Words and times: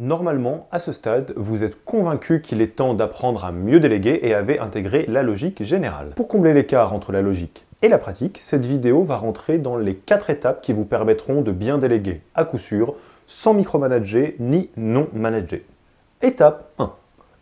Normalement, 0.00 0.68
à 0.70 0.78
ce 0.78 0.92
stade, 0.92 1.32
vous 1.34 1.64
êtes 1.64 1.84
convaincu 1.84 2.40
qu'il 2.40 2.60
est 2.60 2.76
temps 2.76 2.94
d'apprendre 2.94 3.44
à 3.44 3.50
mieux 3.50 3.80
déléguer 3.80 4.20
et 4.22 4.32
avez 4.32 4.60
intégré 4.60 5.04
la 5.08 5.24
logique 5.24 5.64
générale. 5.64 6.12
Pour 6.14 6.28
combler 6.28 6.54
l'écart 6.54 6.92
entre 6.92 7.10
la 7.10 7.20
logique 7.20 7.66
et 7.82 7.88
la 7.88 7.98
pratique, 7.98 8.38
cette 8.38 8.64
vidéo 8.64 9.02
va 9.02 9.16
rentrer 9.16 9.58
dans 9.58 9.76
les 9.76 9.96
quatre 9.96 10.30
étapes 10.30 10.62
qui 10.62 10.72
vous 10.72 10.84
permettront 10.84 11.40
de 11.42 11.50
bien 11.50 11.78
déléguer, 11.78 12.20
à 12.36 12.44
coup 12.44 12.58
sûr, 12.58 12.94
sans 13.26 13.54
micromanager 13.54 14.36
ni 14.38 14.70
non 14.76 15.08
manager. 15.14 15.62
Étape 16.22 16.70
1. 16.78 16.92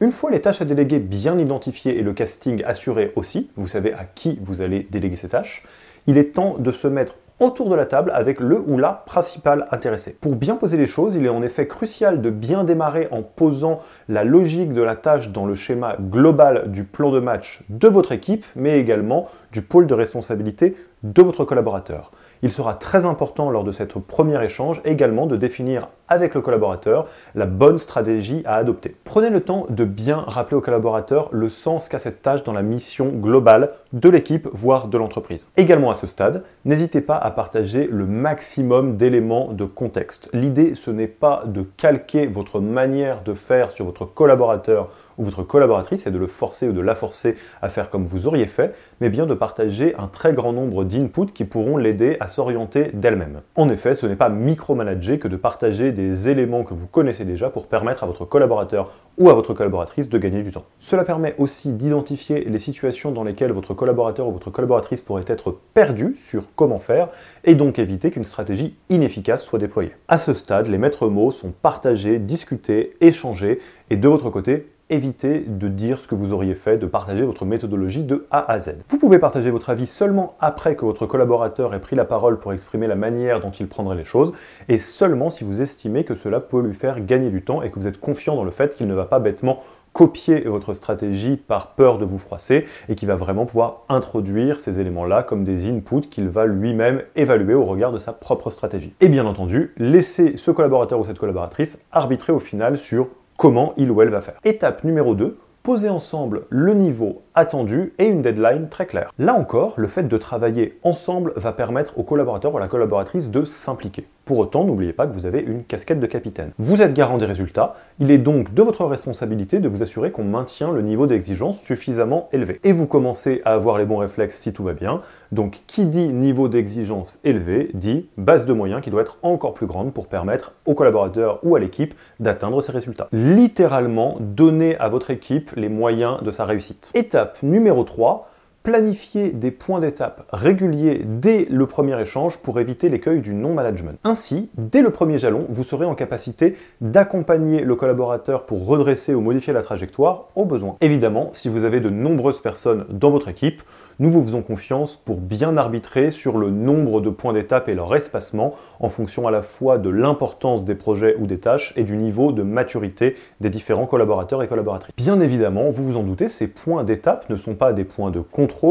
Une 0.00 0.12
fois 0.12 0.30
les 0.30 0.41
tâches 0.41 0.62
à 0.62 0.64
déléguer 0.64 0.98
bien 0.98 1.38
identifiées 1.38 1.98
et 1.98 2.02
le 2.02 2.14
casting 2.14 2.64
assuré 2.64 3.12
aussi, 3.16 3.50
vous 3.57 3.68
savez 3.68 3.93
à 3.93 4.04
qui 4.04 4.38
vous 4.41 4.62
allez 4.62 4.86
déléguer 4.91 5.16
ces 5.16 5.29
tâches, 5.29 5.62
il 6.07 6.16
est 6.16 6.32
temps 6.32 6.57
de 6.59 6.73
se 6.73 6.88
mettre 6.88 7.16
autour 7.38 7.68
de 7.68 7.74
la 7.74 7.86
table 7.86 8.10
avec 8.14 8.40
le 8.40 8.58
ou 8.58 8.78
la 8.78 8.92
principal 8.92 9.66
intéressé. 9.70 10.16
Pour 10.20 10.36
bien 10.36 10.56
poser 10.56 10.76
les 10.76 10.86
choses, 10.86 11.14
il 11.14 11.26
est 11.26 11.30
en 11.30 11.42
effet 11.42 11.66
crucial 11.66 12.22
de 12.22 12.30
bien 12.30 12.64
démarrer 12.64 13.08
en 13.10 13.22
posant 13.22 13.80
la 14.08 14.24
logique 14.24 14.72
de 14.72 14.82
la 14.82 14.96
tâche 14.96 15.30
dans 15.30 15.46
le 15.46 15.54
schéma 15.54 15.96
global 16.00 16.70
du 16.70 16.84
plan 16.84 17.10
de 17.10 17.20
match 17.20 17.62
de 17.68 17.88
votre 17.88 18.12
équipe, 18.12 18.44
mais 18.56 18.78
également 18.78 19.27
du 19.52 19.62
pôle 19.62 19.86
de 19.86 19.94
responsabilité 19.94 20.77
de 21.02 21.22
votre 21.22 21.44
collaborateur. 21.44 22.10
Il 22.42 22.50
sera 22.50 22.74
très 22.74 23.04
important 23.04 23.50
lors 23.50 23.64
de 23.64 23.72
cette 23.72 23.94
premier 23.98 24.42
échange 24.42 24.80
également 24.84 25.27
de 25.27 25.36
définir 25.36 25.88
avec 26.09 26.34
le 26.34 26.41
collaborateur 26.41 27.06
la 27.34 27.46
bonne 27.46 27.78
stratégie 27.78 28.42
à 28.45 28.56
adopter. 28.56 28.97
Prenez 29.05 29.30
le 29.30 29.41
temps 29.41 29.66
de 29.69 29.84
bien 29.84 30.24
rappeler 30.27 30.56
au 30.56 30.60
collaborateur 30.60 31.28
le 31.33 31.48
sens 31.48 31.88
qu'a 31.88 31.98
cette 31.98 32.23
tâche 32.23 32.42
dans 32.45 32.52
la 32.52 32.62
mission 32.62 33.09
globale 33.09 33.70
de 33.92 34.09
l'équipe, 34.09 34.48
voire 34.52 34.88
de 34.88 34.98
l'entreprise. 34.98 35.48
Également 35.56 35.91
à 35.91 35.95
ce 35.95 36.06
stade, 36.06 36.42
n'hésitez 36.64 37.00
pas 37.00 37.16
à 37.16 37.30
partager 37.30 37.88
le 37.91 38.06
maximum 38.06 38.97
d'éléments 38.97 39.52
de 39.52 39.64
contexte. 39.64 40.28
L'idée, 40.33 40.74
ce 40.74 40.91
n'est 40.91 41.06
pas 41.06 41.45
de 41.47 41.62
calquer 41.77 42.27
votre 42.27 42.61
manière 42.61 43.23
de 43.23 43.34
faire 43.34 43.70
sur 43.70 43.84
votre 43.84 44.05
collaborateur 44.05 44.91
ou 45.19 45.25
votre 45.25 45.42
collaboratrice 45.42 46.06
et 46.06 46.11
de 46.11 46.19
le 46.19 46.27
forcer 46.27 46.69
ou 46.69 46.73
de 46.73 46.80
la 46.80 46.95
forcer 46.95 47.36
à 47.62 47.69
faire 47.69 47.91
comme 47.91 48.05
vous 48.05 48.27
auriez 48.27 48.47
fait, 48.47 48.75
mais 49.00 49.11
bien 49.11 49.27
de 49.27 49.34
partager 49.34 49.95
un 49.97 50.08
très 50.08 50.33
grand 50.33 50.52
nombre 50.52 50.84
d'inputs 50.84 51.33
qui 51.33 51.45
pourront 51.45 51.77
l'aider 51.77 52.17
à 52.20 52.28
s'orienter 52.28 52.91
d'elle-même. 52.92 53.41
En 53.55 53.70
effet, 53.70 53.95
ce 53.95 54.06
n'est 54.06 54.17
pas 54.17 54.28
micromanager 54.28 55.19
que 55.19 55.28
de 55.28 55.36
partager 55.36 55.92
des 55.97 56.28
éléments 56.28 56.62
que 56.62 56.75
vous 56.75 56.86
connaissez 56.86 57.25
déjà 57.25 57.50
pour 57.50 57.66
permettre 57.66 58.05
à 58.05 58.06
votre 58.06 58.25
collaborateur 58.25 58.92
ou 59.19 59.30
à 59.30 59.34
votre 59.34 59.55
collaboratrice 59.55 60.08
de 60.08 60.19
gagner 60.19 60.44
du 60.44 60.52
temps. 60.52 60.66
Cela 60.78 61.02
permet 61.02 61.34
aussi 61.39 61.72
d'identifier 61.72 62.44
les 62.44 62.58
situations 62.61 63.11
dans 63.11 63.25
lesquelles 63.25 63.50
votre 63.50 63.75
collaborateur 63.75 64.28
ou 64.28 64.33
votre 64.33 64.50
collaboratrice 64.50 65.00
pourrait 65.00 65.24
être 65.27 65.58
perdu 65.74 66.14
sur 66.14 66.44
comment 66.55 66.78
faire 66.78 67.08
et 67.42 67.56
donc 67.56 67.80
éviter 67.80 68.12
qu'une 68.12 68.24
stratégie 68.24 68.77
inefficace 68.91 69.42
soit 69.42 69.58
déployée. 69.58 69.92
À 70.06 70.19
ce 70.19 70.34
stade, 70.34 70.69
les 70.69 70.78
maîtres 70.78 71.08
mots 71.08 71.33
sont 71.33 71.50
partagés, 71.50 72.19
discutés, 72.19 72.97
échangés 73.00 73.58
et 73.91 73.97
de 73.97 74.06
votre 74.06 74.30
côté, 74.30 74.69
évitez 74.89 75.41
de 75.41 75.69
dire 75.69 75.98
ce 75.98 76.06
que 76.06 76.15
vous 76.15 76.33
auriez 76.33 76.55
fait, 76.55 76.79
de 76.79 76.87
partager 76.87 77.25
votre 77.25 77.45
méthodologie 77.45 78.05
de 78.05 78.27
A 78.31 78.51
à 78.51 78.59
Z. 78.59 78.79
Vous 78.89 78.98
pouvez 78.98 79.19
partager 79.19 79.51
votre 79.51 79.70
avis 79.70 79.87
seulement 79.87 80.34
après 80.41 80.77
que 80.77 80.84
votre 80.84 81.06
collaborateur 81.06 81.75
ait 81.75 81.81
pris 81.81 81.97
la 81.97 82.05
parole 82.05 82.39
pour 82.39 82.53
exprimer 82.53 82.87
la 82.87 82.95
manière 82.95 83.41
dont 83.41 83.51
il 83.51 83.67
prendrait 83.67 83.97
les 83.97 84.05
choses, 84.05 84.33
et 84.69 84.79
seulement 84.79 85.31
si 85.31 85.45
vous 85.45 85.61
estimez 85.61 86.05
que 86.05 86.14
cela 86.14 86.41
peut 86.41 86.61
lui 86.61 86.75
faire 86.75 87.05
gagner 87.05 87.31
du 87.31 87.42
temps 87.42 87.62
et 87.62 87.70
que 87.70 87.79
vous 87.79 87.87
êtes 87.87 87.98
confiant 87.98 88.37
dans 88.37 88.45
le 88.45 88.51
fait 88.51 88.75
qu'il 88.75 88.87
ne 88.87 88.95
va 88.95 89.07
pas 89.07 89.19
bêtement 89.19 89.59
copier 89.92 90.42
votre 90.42 90.75
stratégie 90.75 91.39
par 91.39 91.69
peur 91.69 91.97
de 91.97 92.05
vous 92.05 92.19
froisser 92.19 92.67
et 92.91 92.95
qu'il 92.95 93.09
va 93.09 93.17
vraiment 93.17 93.47
pouvoir 93.47 93.84
introduire 93.89 94.61
ces 94.61 94.79
éléments-là 94.79 95.23
comme 95.23 95.42
des 95.42 95.70
inputs 95.70 96.03
qu'il 96.11 96.29
va 96.29 96.45
lui-même 96.45 97.03
évaluer 97.14 97.55
au 97.55 97.64
regard 97.64 97.92
de 97.92 97.98
sa 97.98 98.12
propre 98.12 98.51
stratégie. 98.51 98.92
Et 99.01 99.09
bien 99.09 99.25
entendu, 99.25 99.73
laissez 99.79 100.37
ce 100.37 100.51
collaborateur 100.51 101.01
ou 101.01 101.07
cette 101.07 101.19
collaboratrice 101.19 101.79
arbitrer 101.92 102.34
au 102.34 102.41
final 102.41 102.77
sur 102.77 103.09
comment 103.37 103.73
il 103.77 103.91
ou 103.91 104.03
elle 104.03 104.11
va 104.11 104.20
faire. 104.20 104.41
Étape 104.45 104.84
numéro 104.84 105.15
2, 105.15 105.37
poser 105.62 105.89
ensemble 105.89 106.42
le 106.48 106.75
niveau 106.75 107.23
attendu 107.34 107.92
et 107.98 108.06
une 108.06 108.23
deadline 108.23 108.69
très 108.69 108.87
claire. 108.87 109.12
Là 109.19 109.34
encore, 109.34 109.75
le 109.77 109.89
fait 109.89 110.05
de 110.05 110.17
travailler 110.17 110.79
ensemble 110.83 111.33
va 111.36 111.52
permettre 111.52 111.98
au 111.98 112.05
collaborateur 112.05 112.55
ou 112.55 112.58
à 112.58 112.61
la 112.61 112.69
collaboratrice 112.69 113.30
de 113.30 113.45
s'impliquer. 113.45 114.07
Pour 114.27 114.39
autant, 114.39 114.64
n'oubliez 114.64 114.92
pas 114.92 115.07
que 115.07 115.13
vous 115.13 115.25
avez 115.25 115.41
une 115.41 115.63
casquette 115.63 116.01
de 116.01 116.07
capitaine. 116.07 116.51
Vous 116.59 116.83
êtes 116.83 116.95
garant 116.95 117.17
des 117.17 117.27
résultats, 117.27 117.77
il 118.01 118.11
est 118.11 118.19
donc 118.19 118.53
de 118.53 118.61
votre 118.61 118.85
responsabilité 118.85 119.61
de 119.61 119.69
vous 119.69 119.85
assurer 119.85 120.11
qu'on 120.11 120.25
maintient 120.25 120.73
le 120.73 120.83
niveau 120.83 121.07
d'exigence 121.07 121.63
suffisamment 121.63 122.29
élevé. 122.33 122.59
Et 122.64 122.73
vous 122.73 122.89
commencez 122.89 123.41
à 123.45 123.53
avoir 123.53 123.79
les 123.79 123.87
bons 123.87 123.98
réflexes 123.98 124.37
si 124.37 124.53
tout 124.53 124.64
va 124.64 124.73
bien. 124.73 125.01
Donc 125.31 125.61
qui 125.69 125.87
dit 125.87 126.13
niveau 126.13 126.48
d'exigence 126.48 127.20
élevé 127.23 127.70
dit 127.73 128.09
base 128.17 128.47
de 128.47 128.53
moyens 128.53 128.82
qui 128.82 128.91
doit 128.91 129.03
être 129.03 129.19
encore 129.23 129.55
plus 129.55 129.69
grande 129.69 129.93
pour 129.93 130.09
permettre 130.09 130.56
au 130.64 130.75
collaborateur 130.75 131.38
ou 131.44 131.55
à 131.55 131.61
l'équipe 131.61 131.94
d'atteindre 132.19 132.61
ces 132.62 132.73
résultats. 132.73 133.06
Littéralement, 133.12 134.17
donner 134.19 134.76
à 134.79 134.88
votre 134.88 135.11
équipe 135.11 135.53
les 135.55 135.69
moyens 135.69 136.20
de 136.25 136.32
sa 136.32 136.44
réussite. 136.44 136.91
Étape 136.94 137.41
numéro 137.44 137.85
3, 137.85 138.29
planifier 138.66 139.31
des 139.31 139.52
points 139.52 139.78
d'étape 139.78 140.26
réguliers 140.32 141.02
dès 141.04 141.46
le 141.49 141.66
premier 141.66 142.00
échange 142.00 142.38
pour 142.38 142.58
éviter 142.58 142.88
l'écueil 142.88 143.20
du 143.20 143.32
non-management. 143.32 143.96
Ainsi, 144.02 144.50
dès 144.58 144.82
le 144.82 144.90
premier 144.90 145.19
jalon, 145.19 145.46
vous 145.49 145.62
serez 145.62 145.84
en 145.84 145.94
capacité 145.94 146.56
d'accompagner 146.81 147.60
le 147.60 147.76
collaborateur 147.76 148.44
pour 148.44 148.66
redresser 148.66 149.14
ou 149.14 149.20
modifier 149.20 149.52
la 149.52 149.62
trajectoire 149.62 150.31
au 150.34 150.46
besoin. 150.46 150.78
Évidemment, 150.81 151.28
si 151.31 151.49
vous 151.49 151.62
avez 151.62 151.78
de 151.78 151.90
nombreuses 151.90 152.40
personnes 152.40 152.87
dans 152.90 153.10
votre 153.10 153.28
équipe, 153.28 153.62
nous 154.00 154.10
vous 154.10 154.25
faisons 154.25 154.43
confiance 154.43 154.96
pour 154.96 155.19
bien 155.19 155.56
arbitrer 155.56 156.10
sur 156.10 156.37
le 156.37 156.50
nombre 156.50 157.00
de 157.00 157.08
points 157.08 157.32
d'étape 157.32 157.69
et 157.69 157.75
leur 157.75 157.94
espacement 157.94 158.52
en 158.81 158.88
fonction 158.88 159.28
à 159.28 159.31
la 159.31 159.43
fois 159.43 159.78
de 159.78 159.90
l'importance 159.90 160.64
des 160.64 160.75
projets 160.75 161.14
ou 161.20 161.28
des 161.28 161.38
tâches 161.38 161.72
et 161.76 161.84
du 161.84 161.96
niveau 161.96 162.32
de 162.32 162.43
maturité 162.43 163.14
des 163.40 163.48
différents 163.48 163.87
collaborateurs 163.87 164.43
et 164.43 164.48
collaboratrices. 164.48 164.96
Bien 164.96 165.20
évidemment, 165.20 165.70
vous 165.70 165.84
vous 165.84 165.96
en 165.96 166.02
doutez, 166.02 166.28
ces 166.28 166.48
points 166.48 166.82
d'étape 166.82 167.31
ne 167.31 167.37
sont 167.37 167.54
pas 167.54 167.72
des 167.72 167.84
points 167.84 168.10
de 168.10 168.19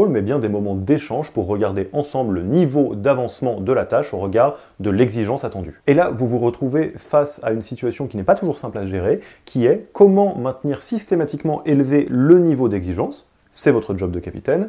mais 0.08 0.22
bien 0.22 0.38
des 0.38 0.48
moments 0.48 0.74
d'échange 0.74 1.32
pour 1.32 1.46
regarder 1.46 1.88
ensemble 1.92 2.34
le 2.34 2.42
niveau 2.42 2.94
d'avancement 2.94 3.60
de 3.60 3.72
la 3.72 3.84
tâche 3.84 4.12
au 4.12 4.18
regard 4.18 4.56
de 4.80 4.90
l'exigence 4.90 5.44
attendue. 5.44 5.80
Et 5.86 5.94
là, 5.94 6.10
vous 6.10 6.26
vous 6.26 6.38
retrouvez 6.38 6.92
face 6.96 7.40
à 7.44 7.52
une 7.52 7.62
situation 7.62 8.06
qui 8.06 8.16
n'est 8.16 8.24
pas 8.24 8.34
toujours 8.34 8.58
simple 8.58 8.78
à 8.78 8.84
gérer, 8.84 9.20
qui 9.44 9.66
est 9.66 9.88
comment 9.92 10.36
maintenir 10.36 10.82
systématiquement 10.82 11.62
élevé 11.64 12.06
le 12.10 12.38
niveau 12.38 12.68
d'exigence, 12.68 13.28
c'est 13.50 13.70
votre 13.70 13.96
job 13.96 14.10
de 14.10 14.20
capitaine, 14.20 14.68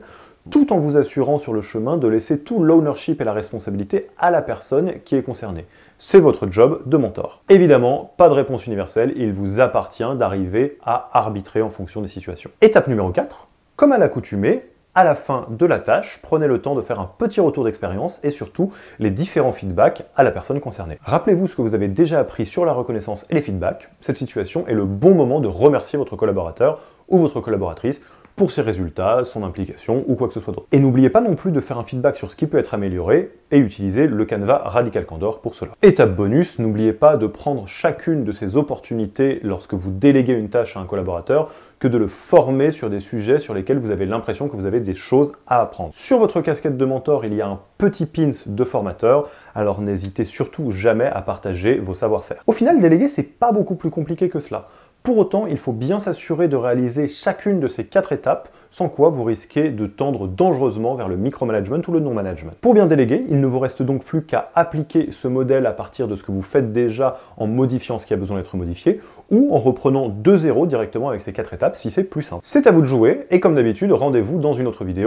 tout 0.50 0.72
en 0.72 0.79
vous 0.79 0.95
assurant 0.95 1.38
sur 1.38 1.51
le 1.51 1.59
chemin 1.59 1.97
de 1.97 2.07
laisser 2.07 2.44
tout 2.44 2.63
l'ownership 2.63 3.19
et 3.19 3.25
la 3.25 3.33
responsabilité 3.33 4.07
à 4.17 4.31
la 4.31 4.41
personne 4.41 4.94
qui 5.03 5.16
est 5.16 5.23
concernée. 5.23 5.66
C'est 5.97 6.19
votre 6.19 6.50
job 6.50 6.83
de 6.85 6.95
mentor. 6.95 7.44
Évidemment, 7.50 8.13
pas 8.16 8.29
de 8.29 8.33
réponse 8.33 8.66
universelle, 8.66 9.11
il 9.17 9.33
vous 9.33 9.59
appartient 9.59 10.16
d'arriver 10.16 10.77
à 10.85 11.09
arbitrer 11.13 11.61
en 11.61 11.69
fonction 11.69 12.01
des 12.01 12.07
situations. 12.07 12.50
Étape 12.61 12.88
numéro 12.88 13.09
4, 13.09 13.50
comme 13.75 13.91
à 13.91 13.97
l'accoutumée, 13.97 14.63
à 14.97 15.03
la 15.03 15.13
fin 15.13 15.46
de 15.52 15.66
la 15.68 15.78
tâche, 15.78 16.19
prenez 16.24 16.47
le 16.47 16.59
temps 16.59 16.74
de 16.74 16.81
faire 16.81 17.00
un 17.00 17.12
petit 17.19 17.40
retour 17.40 17.63
d'expérience 17.63 18.19
et 18.24 18.31
surtout 18.31 18.74
les 18.97 19.12
différents 19.12 19.52
feedbacks 19.52 20.08
à 20.16 20.24
la 20.24 20.31
personne 20.31 20.59
concernée. 20.59 20.97
Rappelez-vous 21.03 21.46
ce 21.46 21.56
que 21.56 21.62
vous 21.62 21.75
avez 21.75 21.88
déjà 21.88 22.19
appris 22.19 22.47
sur 22.47 22.66
la 22.66 22.74
reconnaissance 22.74 23.28
et 23.30 23.36
les 23.36 23.44
feedbacks. 23.44 23.91
Cette 24.02 24.18
situation 24.18 24.66
est 24.66 24.74
le 24.74 24.86
bon 24.86 25.13
moment 25.13 25.40
de 25.40 25.47
remercier 25.47 26.00
votre 26.00 26.16
collaborateur 26.16 26.80
ou 27.09 27.19
votre 27.19 27.41
collaboratrice 27.41 28.02
pour 28.38 28.52
ses 28.52 28.62
résultats, 28.62 29.25
son 29.25 29.44
implication 29.44 30.06
ou 30.08 30.14
quoi 30.14 30.28
que 30.28 30.34
ce 30.36 30.40
soit 30.40 30.53
d'autre. 30.53 30.68
Et 30.72 30.80
n'oubliez 30.80 31.09
pas 31.09 31.22
non 31.22 31.34
plus 31.34 31.52
de 31.52 31.59
faire 31.59 31.80
un 31.80 31.84
feedback 31.84 32.16
sur 32.16 32.30
ce 32.30 32.36
qui 32.36 32.46
peut 32.46 32.59
être 32.59 32.75
amélioré 32.75 33.31
et 33.50 33.58
utiliser 33.58 34.06
le 34.06 34.25
Canva 34.25 34.59
Radical 34.59 35.08
Candor 35.08 35.42
pour 35.42 35.56
cela. 35.56 35.72
Étape 35.81 36.16
bonus, 36.16 36.59
n'oubliez 36.59 36.94
pas 36.94 37.18
de 37.18 37.25
prendre 37.25 37.68
chacune 37.68 38.24
de 38.24 38.31
ces 38.31 38.56
opportunités 38.56 39.40
lorsque 39.42 39.74
vous 39.74 39.90
déléguez 39.90 40.34
une 40.34 40.50
tâche 40.50 40.78
à 40.78 40.81
un 40.81 40.86
collaborateur 40.86 41.52
que 41.80 41.88
de 41.88 41.98
le 41.98 42.08
former 42.08 42.70
sur 42.70 42.92
des 42.92 43.00
sujets 43.00 43.40
sur 43.40 43.56
lesquels 43.56 43.80
vous 43.80 43.90
avez 43.90 44.06
l'impression 44.06 44.50
que 44.50 44.56
vous 44.56 44.68
avez 44.68 44.81
des 44.81 44.94
choses 44.94 45.31
à 45.48 45.62
apprendre. 45.62 45.94
Sur 45.94 46.19
votre 46.19 46.42
casquette 46.42 46.78
de 46.78 46.86
mentor, 46.86 47.25
il 47.25 47.34
y 47.34 47.42
a 47.42 47.48
un 47.48 47.59
petit 47.80 48.06
pins 48.06 48.31
de 48.46 48.64
formateur, 48.64 49.30
alors 49.56 49.81
n'hésitez 49.81 50.25
surtout 50.25 50.69
jamais 50.69 51.06
à 51.06 51.22
partager 51.22 51.80
vos 51.80 51.96
savoir-faire. 51.96 52.44
Au 52.46 52.52
final, 52.52 52.80
déléguer, 52.81 53.08
c'est 53.08 53.24
pas 53.24 53.52
beaucoup 53.52 53.75
plus 53.75 53.90
compliqué 53.90 54.30
que 54.30 54.40
cela. 54.40 54.68
Pour 55.03 55.18
autant, 55.19 55.48
il 55.48 55.57
faut 55.57 55.71
bien 55.71 56.00
s'assurer 56.00 56.50
de 56.50 56.57
réaliser 56.57 57.07
chacune 57.07 57.62
de 57.62 57.68
ces 57.69 57.86
quatre 57.86 58.12
étapes, 58.12 58.50
sans 58.69 58.89
quoi 58.89 59.10
vous 59.10 59.24
risquez 59.24 59.69
de 59.69 59.88
tendre 59.88 60.27
dangereusement 60.27 60.95
vers 60.95 61.07
le 61.07 61.16
micromanagement 61.16 61.81
ou 61.88 61.92
le 61.94 62.01
non-management. 62.01 62.51
Pour 62.60 62.74
bien 62.74 62.88
déléguer, 62.88 63.25
il 63.30 63.39
ne 63.39 63.48
vous 63.48 63.60
reste 63.60 63.81
donc 63.81 64.04
plus 64.04 64.24
qu'à 64.24 64.51
appliquer 64.54 65.12
ce 65.12 65.30
modèle 65.30 65.66
à 65.66 65.71
partir 65.71 66.10
de 66.10 66.16
ce 66.18 66.24
que 66.24 66.33
vous 66.33 66.42
faites 66.42 66.74
déjà 66.74 67.18
en 67.38 67.48
modifiant 67.48 67.98
ce 67.98 68.06
qui 68.06 68.13
a 68.13 68.18
besoin 68.18 68.36
d'être 68.36 68.57
modifié, 68.57 69.00
ou 69.31 69.56
en 69.56 69.60
reprenant 69.60 70.10
de 70.10 70.36
zéro 70.36 70.68
directement 70.68 71.07
avec 71.07 71.21
ces 71.21 71.31
quatre 71.31 71.54
étapes 71.54 71.77
si 71.77 71.89
c'est 71.89 72.04
plus 72.04 72.24
simple. 72.24 72.42
C'est 72.44 72.68
à 72.68 72.71
vous 72.71 72.81
de 72.81 72.88
jouer, 72.88 73.27
et 73.30 73.39
comme 73.39 73.56
d'habitude, 73.56 73.94
rendez-vous 73.94 74.39
dans 74.39 74.54
une 74.54 74.68
autre 74.68 74.83
vidéo. 74.83 75.06